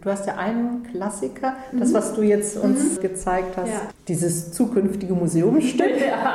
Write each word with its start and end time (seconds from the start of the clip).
du 0.00 0.10
hast 0.10 0.26
ja 0.26 0.36
einen 0.36 0.82
Klassiker, 0.84 1.54
mhm. 1.72 1.80
das, 1.80 1.94
was 1.94 2.14
du 2.14 2.22
jetzt 2.22 2.56
uns 2.56 2.96
mhm. 2.96 3.02
gezeigt 3.02 3.56
hast, 3.56 3.68
ja. 3.68 3.80
dieses 4.08 4.52
zukünftige 4.52 5.14
Museumsstück. 5.14 5.90
Ja. 6.00 6.34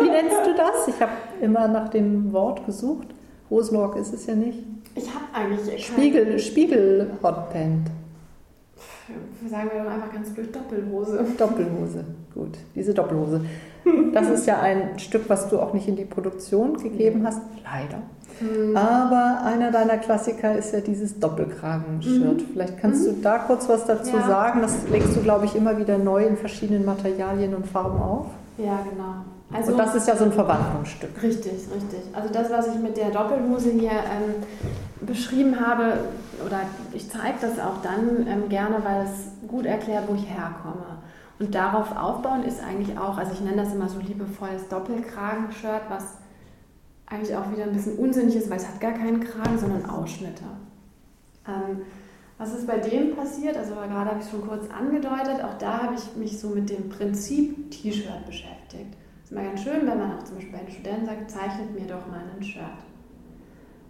Wie 0.00 0.08
nennst 0.08 0.46
du 0.46 0.54
das? 0.54 0.88
Ich 0.88 1.00
habe 1.00 1.12
immer 1.40 1.68
nach 1.68 1.88
dem 1.88 2.32
Wort 2.32 2.66
gesucht. 2.66 3.08
Hosenrock 3.48 3.96
ist 3.96 4.12
es 4.12 4.26
ja 4.26 4.34
nicht. 4.34 4.58
Ich 4.94 5.08
habe 5.14 5.24
eigentlich 5.32 5.86
Spiegel, 5.86 6.38
Spiegel 6.38 7.10
Hotpant. 7.22 7.90
Sagen 9.48 9.70
wir 9.72 9.82
doch 9.84 9.90
einfach 9.90 10.12
ganz 10.12 10.30
blöd 10.30 10.54
Doppelhose. 10.54 11.24
Doppelhose, 11.36 12.04
gut. 12.34 12.58
Diese 12.74 12.94
Doppelhose. 12.94 13.42
Das 14.12 14.28
ist 14.28 14.46
ja 14.46 14.60
ein 14.60 14.98
Stück, 14.98 15.28
was 15.28 15.48
du 15.48 15.58
auch 15.58 15.72
nicht 15.72 15.88
in 15.88 15.96
die 15.96 16.04
Produktion 16.04 16.76
gegeben 16.76 17.26
hast, 17.26 17.40
leider. 17.64 18.02
Mhm. 18.40 18.76
Aber 18.76 19.42
einer 19.44 19.70
deiner 19.70 19.98
Klassiker 19.98 20.56
ist 20.56 20.72
ja 20.72 20.80
dieses 20.80 21.18
Doppelkragenshirt. 21.18 22.40
Mhm. 22.40 22.46
Vielleicht 22.52 22.78
kannst 22.78 23.06
mhm. 23.06 23.16
du 23.16 23.22
da 23.22 23.38
kurz 23.38 23.68
was 23.68 23.84
dazu 23.86 24.16
ja. 24.16 24.26
sagen. 24.26 24.62
Das 24.62 24.88
legst 24.90 25.16
du, 25.16 25.20
glaube 25.20 25.44
ich, 25.44 25.54
immer 25.54 25.78
wieder 25.78 25.98
neu 25.98 26.24
in 26.24 26.36
verschiedenen 26.36 26.84
Materialien 26.84 27.54
und 27.54 27.66
Farben 27.66 28.00
auf. 28.00 28.26
Ja, 28.58 28.80
genau. 28.88 29.24
Also, 29.52 29.72
und 29.72 29.78
das 29.78 29.94
ist 29.94 30.06
ja 30.06 30.16
so 30.16 30.24
ein 30.24 30.32
Verwandlungsstück. 30.32 31.10
Richtig, 31.22 31.52
richtig. 31.52 32.00
Also 32.12 32.32
das, 32.32 32.50
was 32.50 32.68
ich 32.68 32.80
mit 32.80 32.96
der 32.96 33.10
Doppelhose 33.10 33.70
hier 33.70 33.90
ähm, 33.90 34.34
beschrieben 35.00 35.58
habe, 35.58 35.94
oder 36.46 36.60
ich 36.92 37.10
zeige 37.10 37.38
das 37.40 37.58
auch 37.58 37.82
dann 37.82 38.26
ähm, 38.28 38.48
gerne, 38.48 38.76
weil 38.84 39.06
es 39.06 39.48
gut 39.48 39.66
erklärt, 39.66 40.04
wo 40.08 40.14
ich 40.14 40.28
herkomme. 40.28 41.00
Und 41.40 41.54
darauf 41.54 41.96
aufbauen 41.96 42.44
ist 42.44 42.60
eigentlich 42.62 42.96
auch, 42.98 43.16
also 43.16 43.32
ich 43.32 43.40
nenne 43.40 43.62
das 43.62 43.72
immer 43.72 43.88
so 43.88 43.98
liebevolles 43.98 44.68
Doppelkragenshirt, 44.68 45.82
was 45.88 46.04
eigentlich 47.10 47.36
auch 47.36 47.50
wieder 47.50 47.64
ein 47.64 47.72
bisschen 47.72 47.98
unsinnig 47.98 48.36
ist, 48.36 48.48
weil 48.48 48.56
es 48.56 48.66
hat 48.66 48.80
gar 48.80 48.92
keinen 48.92 49.20
Kragen, 49.20 49.58
sondern 49.58 49.84
Ausschnitte. 49.90 50.44
Ähm, 51.46 51.82
was 52.38 52.54
ist 52.54 52.66
bei 52.66 52.78
dem 52.78 53.14
passiert? 53.14 53.56
Also 53.56 53.74
gerade 53.74 54.10
habe 54.10 54.18
ich 54.18 54.24
es 54.24 54.30
schon 54.30 54.46
kurz 54.46 54.70
angedeutet, 54.70 55.44
auch 55.44 55.58
da 55.58 55.82
habe 55.82 55.94
ich 55.94 56.16
mich 56.16 56.38
so 56.40 56.48
mit 56.48 56.70
dem 56.70 56.88
Prinzip 56.88 57.70
T-Shirt 57.70 58.24
beschäftigt. 58.24 58.96
Es 59.18 59.30
ist 59.30 59.32
immer 59.32 59.42
ganz 59.42 59.62
schön, 59.62 59.86
wenn 59.86 59.98
man 59.98 60.16
auch 60.16 60.24
zum 60.24 60.36
Beispiel 60.36 60.52
bei 60.52 60.64
den 60.64 60.72
Studenten 60.72 61.06
sagt, 61.06 61.30
zeichnet 61.30 61.78
mir 61.78 61.86
doch 61.86 62.06
mal 62.06 62.22
ein 62.34 62.42
Shirt. 62.42 62.64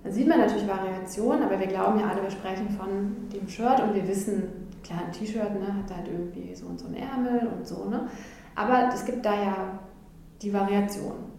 Da 0.03 0.11
sieht 0.11 0.27
man 0.27 0.39
natürlich 0.39 0.67
Variationen, 0.67 1.43
aber 1.43 1.61
wir 1.61 1.67
glauben 1.67 2.01
ja 2.01 2.09
alle, 2.09 2.23
wir 2.23 2.31
sprechen 2.31 2.71
von 2.71 3.29
dem 3.33 3.47
Shirt 3.47 3.81
und 3.81 3.95
wir 3.95 4.09
wissen, 4.09 4.43
klar, 4.83 5.01
ein 5.07 5.13
T-Shirt 5.13 5.61
ne, 5.61 5.75
hat 5.77 5.95
halt 5.95 6.09
irgendwie 6.09 6.55
so 6.55 6.67
und 6.67 6.81
so 6.81 6.87
ein 6.87 6.95
Ärmel 6.95 7.49
und 7.55 7.67
so. 7.67 7.85
Ne? 7.85 8.09
Aber 8.55 8.89
es 8.93 9.05
gibt 9.05 9.25
da 9.25 9.35
ja 9.35 9.79
die 10.41 10.53
Variation. 10.53 11.31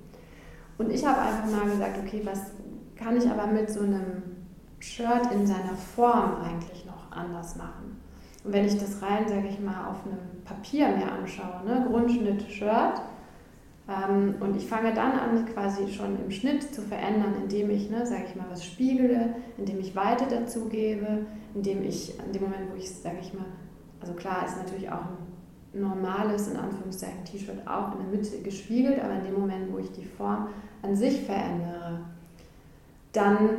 Und 0.81 0.89
ich 0.91 1.05
habe 1.05 1.21
einfach 1.21 1.45
mal 1.45 1.69
gesagt, 1.69 1.99
okay, 1.99 2.21
was 2.23 2.53
kann 2.95 3.15
ich 3.15 3.29
aber 3.29 3.45
mit 3.45 3.69
so 3.69 3.81
einem 3.81 4.23
Shirt 4.79 5.31
in 5.31 5.45
seiner 5.45 5.75
Form 5.75 6.37
eigentlich 6.43 6.85
noch 6.87 7.11
anders 7.11 7.55
machen? 7.55 8.01
Und 8.43 8.51
wenn 8.51 8.65
ich 8.65 8.79
das 8.79 8.99
rein, 8.99 9.27
sage 9.27 9.47
ich 9.47 9.59
mal, 9.59 9.91
auf 9.91 10.03
einem 10.03 10.43
Papier 10.43 10.87
mir 10.87 11.11
anschaue, 11.11 11.63
ne, 11.67 11.85
Grundschnitt 11.87 12.51
Shirt, 12.51 12.99
ähm, 13.87 14.35
und 14.39 14.55
ich 14.55 14.65
fange 14.65 14.91
dann 14.95 15.11
an, 15.11 15.45
quasi 15.45 15.87
schon 15.87 16.17
im 16.19 16.31
Schnitt 16.31 16.73
zu 16.73 16.81
verändern, 16.81 17.35
indem 17.43 17.69
ich, 17.69 17.91
ne, 17.91 18.03
sage 18.07 18.23
ich 18.27 18.35
mal, 18.35 18.47
was 18.49 18.65
spiegele, 18.65 19.35
indem 19.59 19.79
ich 19.79 19.95
Weite 19.95 20.25
dazu 20.27 20.67
gebe, 20.67 21.27
indem 21.53 21.83
ich, 21.83 22.17
in 22.25 22.33
dem 22.33 22.41
Moment, 22.41 22.71
wo 22.71 22.75
ich, 22.75 22.89
sage 22.89 23.17
ich 23.21 23.35
mal, 23.35 23.45
also 23.99 24.13
klar 24.13 24.47
ist 24.47 24.57
natürlich 24.57 24.89
auch 24.89 25.01
ein 25.01 25.31
normales, 25.73 26.47
in 26.47 26.57
Anführungszeichen, 26.57 27.23
T-Shirt 27.25 27.67
auch 27.67 27.93
in 27.93 27.99
der 27.99 28.19
Mitte 28.19 28.41
gespiegelt, 28.41 29.01
aber 29.03 29.15
in 29.15 29.23
dem 29.25 29.39
Moment, 29.39 29.71
wo 29.71 29.77
ich 29.77 29.91
die 29.91 30.05
Form 30.05 30.47
an 30.81 30.95
sich 30.95 31.21
verändere, 31.21 32.01
dann 33.13 33.49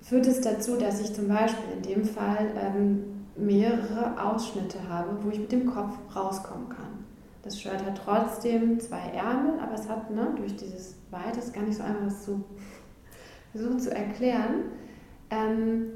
führt 0.00 0.26
es 0.26 0.40
dazu, 0.40 0.76
dass 0.76 1.00
ich 1.00 1.12
zum 1.14 1.28
Beispiel 1.28 1.64
in 1.76 1.82
dem 1.82 2.04
Fall 2.04 2.50
ähm, 2.56 3.04
mehrere 3.36 4.22
Ausschnitte 4.22 4.78
habe, 4.88 5.16
wo 5.22 5.30
ich 5.30 5.38
mit 5.38 5.52
dem 5.52 5.66
Kopf 5.66 5.94
rauskommen 6.14 6.68
kann. 6.68 7.04
Das 7.42 7.60
Shirt 7.60 7.84
hat 7.84 8.00
trotzdem 8.04 8.80
zwei 8.80 9.10
Ärmel, 9.14 9.58
aber 9.60 9.74
es 9.74 9.88
hat 9.88 10.10
ne, 10.10 10.32
durch 10.36 10.56
dieses 10.56 10.96
Weite, 11.10 11.38
ist 11.38 11.54
gar 11.54 11.62
nicht 11.62 11.76
so 11.76 11.82
einfach, 11.82 12.04
das 12.04 12.24
zu 12.24 12.44
versuchen 13.52 13.78
zu 13.78 13.94
erklären. 13.94 14.64
Ähm, 15.30 15.86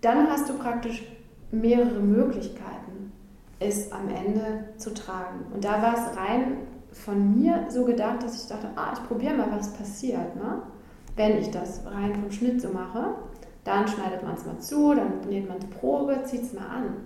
dann 0.00 0.28
hast 0.28 0.48
du 0.48 0.54
praktisch 0.54 1.04
mehrere 1.50 2.00
Möglichkeiten 2.00 3.12
es 3.60 3.92
am 3.92 4.08
Ende 4.08 4.64
zu 4.76 4.92
tragen. 4.92 5.46
Und 5.52 5.64
da 5.64 5.80
war 5.82 5.94
es 5.94 6.16
rein 6.16 6.58
von 6.92 7.36
mir 7.36 7.66
so 7.68 7.84
gedacht, 7.84 8.22
dass 8.22 8.42
ich 8.42 8.48
dachte, 8.48 8.68
ah, 8.76 8.92
ich 8.94 9.08
probiere 9.08 9.34
mal, 9.34 9.48
was 9.50 9.72
passiert, 9.72 10.36
ne? 10.36 10.62
wenn 11.16 11.38
ich 11.38 11.50
das 11.50 11.82
rein 11.86 12.14
vom 12.14 12.30
Schnitt 12.30 12.60
so 12.60 12.68
mache. 12.68 13.14
Dann 13.64 13.88
schneidet 13.88 14.22
man 14.22 14.34
es 14.34 14.44
mal 14.44 14.58
zu, 14.58 14.94
dann 14.94 15.20
näht 15.28 15.48
man 15.48 15.58
die 15.58 15.66
Probe, 15.66 16.22
zieht 16.24 16.42
es 16.42 16.52
mal 16.52 16.66
an. 16.66 16.96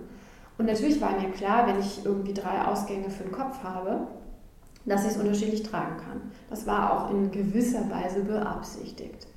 Und 0.57 0.65
natürlich 0.65 0.99
war 0.99 1.17
mir 1.17 1.29
klar, 1.29 1.67
wenn 1.67 1.79
ich 1.79 2.05
irgendwie 2.05 2.33
drei 2.33 2.65
Ausgänge 2.65 3.09
für 3.09 3.23
den 3.23 3.31
Kopf 3.31 3.63
habe, 3.63 4.07
dass 4.85 5.05
ich 5.05 5.11
es 5.11 5.17
unterschiedlich 5.17 5.63
tragen 5.63 5.97
kann. 5.97 6.21
Das 6.49 6.67
war 6.67 6.91
auch 6.93 7.11
in 7.11 7.31
gewisser 7.31 7.89
Weise 7.89 8.21
beabsichtigt. 8.21 9.27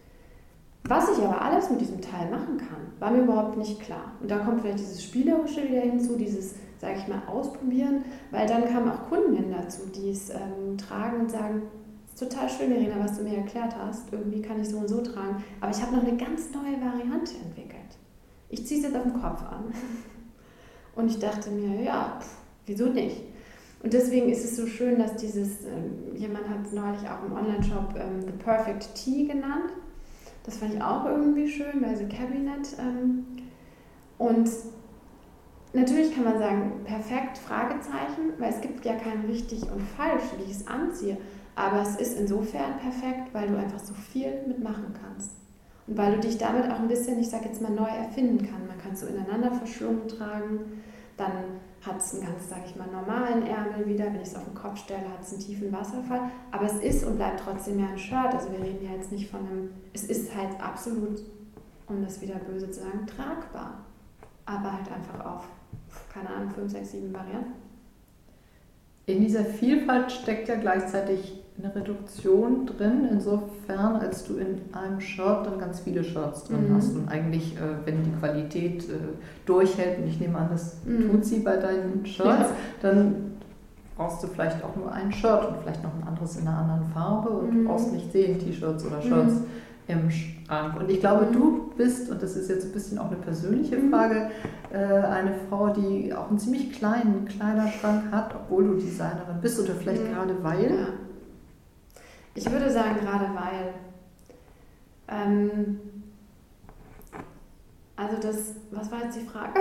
Was 0.84 1.16
ich 1.16 1.25
aber 1.25 1.41
alles 1.41 1.70
mit 1.70 1.81
diesem 1.81 2.00
Teil 2.00 2.31
machen 2.31 2.59
kann, 2.59 2.78
war 2.98 3.10
mir 3.10 3.22
überhaupt 3.22 3.56
nicht 3.56 3.81
klar. 3.81 4.12
Und 4.20 4.31
da 4.31 4.38
kommt 4.38 4.60
vielleicht 4.60 4.81
dieses 4.81 5.03
Spielerische 5.03 5.69
wieder 5.69 5.81
hinzu, 5.81 6.16
dieses, 6.16 6.54
sage 6.78 6.97
ich 6.98 7.09
mal, 7.09 7.22
Ausprobieren, 7.28 8.04
weil 8.31 8.47
dann 8.47 8.65
kamen 8.65 8.91
auch 8.91 9.09
Kunden 9.09 9.53
dazu, 9.53 9.82
die 9.94 10.10
es 10.10 10.31
ähm, 10.31 10.76
tragen 10.76 11.20
und 11.20 11.31
sagen, 11.31 11.62
ist 12.06 12.19
total 12.19 12.48
schön, 12.48 12.72
Irina, 12.72 12.97
was 12.98 13.16
du 13.16 13.25
mir 13.25 13.38
erklärt 13.38 13.75
hast, 13.76 14.12
irgendwie 14.12 14.43
kann 14.43 14.60
ich 14.60 14.69
so 14.69 14.78
und 14.78 14.88
so 14.88 15.00
tragen, 15.03 15.43
aber 15.60 15.70
ich 15.70 15.81
habe 15.81 15.97
noch 15.97 16.04
eine 16.04 16.16
ganz 16.16 16.50
neue 16.53 16.81
Variante 16.81 17.34
entwickelt. 17.44 17.81
Ich 18.49 18.66
ziehe 18.66 18.81
es 18.81 18.87
jetzt 18.87 18.97
auf 18.97 19.04
den 19.04 19.14
Kopf 19.14 19.43
an. 19.43 19.72
Und 20.94 21.10
ich 21.10 21.19
dachte 21.19 21.50
mir, 21.50 21.82
ja, 21.82 22.19
pff, 22.20 22.37
wieso 22.66 22.87
nicht? 22.87 23.22
Und 23.82 23.94
deswegen 23.94 24.28
ist 24.28 24.44
es 24.44 24.56
so 24.56 24.66
schön, 24.66 24.99
dass 24.99 25.16
dieses, 25.16 25.64
äh, 25.64 26.16
jemand 26.16 26.49
hat 26.49 26.66
es 26.66 26.72
neulich 26.72 27.00
auch 27.09 27.25
im 27.25 27.32
Online-Shop 27.32 27.94
ähm, 27.97 28.20
The 28.20 28.44
Perfect 28.44 28.94
Tea 28.94 29.26
genannt. 29.26 29.72
Das 30.44 30.56
fand 30.56 30.75
ich 30.75 30.82
auch 30.82 31.04
irgendwie 31.06 31.48
schön 31.48 31.80
bei 31.80 31.94
The 31.94 32.06
Cabinet. 32.06 32.76
Ähm, 32.78 33.25
und 34.19 34.50
natürlich 35.72 36.14
kann 36.14 36.25
man 36.25 36.38
sagen, 36.38 36.80
perfekt, 36.84 37.38
Fragezeichen, 37.38 38.32
weil 38.38 38.50
es 38.50 38.60
gibt 38.60 38.84
ja 38.84 38.94
kein 38.94 39.25
richtig 39.26 39.62
und 39.62 39.82
falsch, 39.97 40.25
wie 40.36 40.44
ich 40.44 40.52
es 40.52 40.66
anziehe. 40.66 41.16
Aber 41.54 41.82
es 41.82 41.97
ist 41.97 42.19
insofern 42.19 42.78
perfekt, 42.78 43.32
weil 43.32 43.48
du 43.48 43.56
einfach 43.56 43.78
so 43.78 43.94
viel 43.94 44.32
mitmachen 44.47 44.94
kannst. 45.00 45.32
Und 45.86 45.97
weil 45.97 46.14
du 46.14 46.20
dich 46.20 46.38
damit 46.38 46.70
auch 46.70 46.78
ein 46.78 46.88
bisschen, 46.88 47.19
ich 47.19 47.28
sage 47.28 47.47
jetzt 47.47 47.60
mal, 47.60 47.70
neu 47.70 47.88
erfinden 47.88 48.38
kannst. 48.38 48.69
Man 48.69 48.78
kann 48.78 48.92
es 48.92 49.00
so 49.00 49.06
ineinander 49.06 49.52
verschlungen 49.52 50.08
tragen. 50.08 50.82
Dann 51.16 51.60
hat 51.84 52.00
es 52.00 52.15
einen 52.15 52.26
ganz, 52.26 52.48
sage 52.48 52.62
ich 52.66 52.76
mal, 52.76 52.87
normalen 52.87 53.44
Ärmel 53.47 53.87
wieder. 53.87 54.06
Wenn 54.06 54.22
ich 54.22 54.28
es 54.28 54.37
auf 54.37 54.44
den 54.44 54.54
Kopf 54.54 54.78
stelle, 54.78 55.09
hat 55.09 55.22
es 55.22 55.32
einen 55.32 55.43
tiefen 55.43 55.72
Wasserfall. 55.72 56.31
Aber 56.50 56.66
es 56.66 56.75
ist 56.75 57.04
und 57.04 57.16
bleibt 57.16 57.41
trotzdem 57.41 57.81
ja 57.81 57.88
ein 57.88 57.98
Shirt. 57.98 58.32
Also 58.32 58.53
wir 58.53 58.60
reden 58.60 58.84
ja 58.84 58.93
jetzt 58.93 59.10
nicht 59.10 59.28
von 59.28 59.41
einem, 59.41 59.70
es 59.93 60.04
ist 60.04 60.34
halt 60.34 60.60
absolut, 60.60 61.22
um 61.88 62.03
das 62.03 62.20
wieder 62.20 62.37
böse 62.37 62.70
zu 62.70 62.81
sagen, 62.81 63.06
tragbar. 63.06 63.84
Aber 64.47 64.72
halt 64.72 64.93
einfach 64.93 65.25
auf, 65.25 65.48
keine 66.12 66.31
Ahnung, 66.31 66.50
5, 66.50 66.70
6, 66.70 66.91
7 66.93 67.12
Varianten. 67.12 67.53
In 69.06 69.20
dieser 69.20 69.44
Vielfalt 69.44 70.12
steckt 70.12 70.49
ja 70.49 70.56
gleichzeitig 70.56 71.41
eine 71.58 71.74
Reduktion 71.74 72.66
drin, 72.66 73.08
insofern, 73.10 73.96
als 73.96 74.24
du 74.24 74.36
in 74.36 74.60
einem 74.72 75.00
Shirt 75.00 75.46
dann 75.46 75.58
ganz 75.58 75.80
viele 75.80 76.02
Shirts 76.02 76.44
drin 76.44 76.70
mhm. 76.70 76.76
hast 76.76 76.94
und 76.94 77.08
eigentlich, 77.08 77.56
äh, 77.56 77.86
wenn 77.86 78.02
die 78.02 78.10
Qualität 78.12 78.84
äh, 78.84 78.94
durchhält, 79.44 79.98
und 79.98 80.08
ich 80.08 80.18
nehme 80.18 80.38
an, 80.38 80.48
das 80.50 80.78
mhm. 80.84 81.10
tut 81.10 81.24
sie 81.24 81.40
bei 81.40 81.56
deinen 81.56 82.06
Shirts, 82.06 82.50
ja. 82.50 82.56
dann 82.80 83.32
brauchst 83.96 84.22
du 84.22 84.28
vielleicht 84.28 84.64
auch 84.64 84.74
nur 84.76 84.90
ein 84.90 85.12
Shirt 85.12 85.46
und 85.46 85.58
vielleicht 85.62 85.82
noch 85.82 85.94
ein 85.94 86.08
anderes 86.08 86.36
in 86.36 86.48
einer 86.48 86.56
anderen 86.56 86.84
Farbe 86.92 87.28
und 87.28 87.52
mhm. 87.52 87.58
du 87.58 87.69
brauchst 87.69 87.92
nicht 87.92 88.10
zehn 88.10 88.38
T-Shirts 88.38 88.86
oder 88.86 89.02
Shirts 89.02 89.34
mhm. 89.34 89.44
im 89.88 90.10
Schrank. 90.10 90.80
Und 90.80 90.90
ich 90.90 91.00
glaube, 91.00 91.26
du 91.30 91.70
bist, 91.76 92.10
und 92.10 92.22
das 92.22 92.34
ist 92.34 92.48
jetzt 92.48 92.64
ein 92.64 92.72
bisschen 92.72 92.98
auch 92.98 93.08
eine 93.08 93.16
persönliche 93.16 93.76
mhm. 93.76 93.90
Frage, 93.90 94.30
äh, 94.72 94.78
eine 94.78 95.34
Frau, 95.48 95.69
die 95.69 96.14
auch 96.14 96.30
einen 96.30 96.38
ziemlich 96.38 96.72
kleinen 96.72 97.26
Kleiderschrank 97.26 98.05
hat, 98.10 98.34
obwohl 98.34 98.69
du 98.69 98.75
Designerin 98.76 99.37
bist 99.43 99.60
oder 99.60 99.75
vielleicht 99.75 100.02
mhm. 100.02 100.14
gerade 100.14 100.34
weil. 100.43 100.70
Ja 100.70 100.87
ich 102.34 102.50
würde 102.50 102.70
sagen, 102.70 103.00
gerade 103.00 103.26
weil. 103.34 103.75
Ähm, 105.08 105.81
also 107.96 108.17
das, 108.20 108.55
was 108.70 108.90
war 108.90 109.05
jetzt 109.05 109.17
die 109.17 109.26
Frage? 109.26 109.61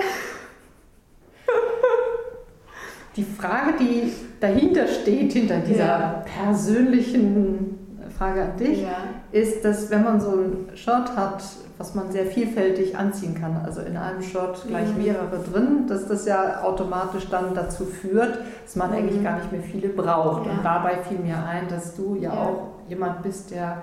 Die 3.16 3.24
Frage, 3.24 3.74
die 3.78 4.10
dahinter 4.40 4.86
steht, 4.88 5.34
hinter 5.34 5.58
dieser 5.58 5.84
ja. 5.84 6.24
persönlichen 6.24 7.78
Frage 8.16 8.42
an 8.42 8.56
dich, 8.56 8.80
ja. 8.82 9.04
Ist, 9.32 9.64
dass 9.64 9.90
wenn 9.90 10.04
man 10.04 10.20
so 10.20 10.30
ein 10.30 10.76
Shirt 10.76 11.16
hat, 11.16 11.42
was 11.78 11.94
man 11.94 12.12
sehr 12.12 12.26
vielfältig 12.26 12.96
anziehen 12.96 13.34
kann, 13.34 13.56
also 13.64 13.80
in 13.80 13.96
einem 13.96 14.22
Shirt 14.22 14.64
gleich 14.68 14.94
mhm. 14.94 15.02
mehrere 15.02 15.38
drin, 15.38 15.86
dass 15.88 16.06
das 16.06 16.26
ja 16.26 16.62
automatisch 16.62 17.28
dann 17.28 17.54
dazu 17.54 17.84
führt, 17.84 18.38
dass 18.62 18.76
man 18.76 18.90
mhm. 18.90 18.96
eigentlich 18.96 19.22
gar 19.22 19.38
nicht 19.38 19.50
mehr 19.50 19.62
viele 19.62 19.88
braucht. 19.88 20.46
Ja. 20.46 20.52
Und 20.52 20.64
dabei 20.64 20.98
fiel 20.98 21.18
mir 21.18 21.42
ein, 21.44 21.68
dass 21.68 21.96
du 21.96 22.14
ja, 22.16 22.32
ja, 22.32 22.40
auch 22.40 22.68
jemand 22.88 23.22
bist, 23.22 23.50
der 23.50 23.82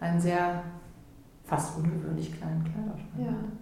einen 0.00 0.20
sehr 0.20 0.62
fast 1.44 1.76
ungewöhnlich 1.76 2.36
kleinen 2.38 2.62
Kleiderschrank 2.64 3.18
ja. 3.18 3.26
hat. 3.26 3.60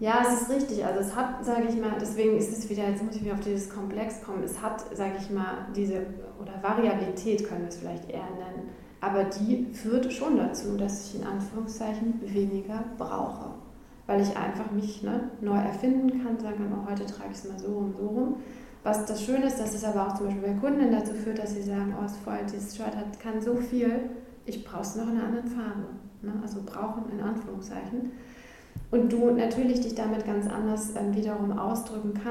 Ja, 0.00 0.22
es 0.22 0.42
ist 0.42 0.50
richtig. 0.50 0.84
Also 0.84 1.00
es 1.00 1.16
hat, 1.16 1.44
sage 1.44 1.64
ich 1.68 1.80
mal, 1.80 1.92
deswegen 2.00 2.36
ist 2.36 2.56
es 2.56 2.68
wieder, 2.70 2.88
jetzt 2.88 3.02
muss 3.02 3.16
ich 3.16 3.24
wieder 3.24 3.34
auf 3.34 3.40
dieses 3.40 3.68
Komplex 3.68 4.22
kommen, 4.22 4.42
es 4.44 4.62
hat, 4.62 4.84
sage 4.96 5.14
ich 5.20 5.30
mal, 5.30 5.66
diese, 5.74 6.02
oder 6.40 6.52
Variabilität 6.62 7.48
können 7.48 7.62
wir 7.62 7.68
es 7.68 7.76
vielleicht 7.76 8.08
eher 8.08 8.22
nennen, 8.38 8.68
aber 9.00 9.24
die 9.24 9.66
führt 9.72 10.12
schon 10.12 10.36
dazu, 10.36 10.76
dass 10.76 11.08
ich 11.08 11.20
in 11.20 11.26
Anführungszeichen 11.26 12.20
weniger 12.22 12.84
brauche. 12.96 13.50
Weil 14.06 14.22
ich 14.22 14.36
einfach 14.36 14.70
mich 14.70 15.02
ne, 15.02 15.30
neu 15.40 15.56
erfinden 15.56 16.22
kann, 16.22 16.38
sagen 16.38 16.56
kann, 16.56 16.72
oh, 16.72 16.90
heute 16.90 17.06
trage 17.06 17.30
ich 17.30 17.38
es 17.38 17.48
mal 17.48 17.58
so 17.58 17.74
rum, 17.74 17.94
so 17.96 18.06
rum. 18.06 18.36
Was 18.82 19.04
das 19.06 19.22
Schöne 19.22 19.46
ist, 19.46 19.60
dass 19.60 19.74
es 19.74 19.84
aber 19.84 20.06
auch 20.06 20.14
zum 20.14 20.26
Beispiel 20.26 20.54
bei 20.54 20.54
Kunden 20.54 20.90
dazu 20.90 21.12
führt, 21.12 21.38
dass 21.38 21.54
sie 21.54 21.62
sagen, 21.62 21.94
oh, 22.00 22.08
voll, 22.24 22.38
dieses 22.50 22.76
Shirt 22.76 22.96
hat, 22.96 23.20
kann 23.20 23.40
so 23.40 23.56
viel, 23.56 24.10
ich 24.46 24.64
brauche 24.64 24.82
es 24.82 24.96
noch 24.96 25.08
in 25.08 25.18
einer 25.18 25.24
anderen 25.24 25.48
Farbe. 25.48 25.86
Ne? 26.22 26.32
Also 26.42 26.62
brauchen 26.64 27.04
in 27.12 27.20
Anführungszeichen 27.20 28.12
und 28.90 29.12
du 29.12 29.30
natürlich 29.30 29.80
dich 29.80 29.94
damit 29.94 30.24
ganz 30.24 30.48
anders 30.48 30.94
ähm, 30.96 31.14
wiederum 31.14 31.58
ausdrücken 31.58 32.14
kannst. 32.14 32.28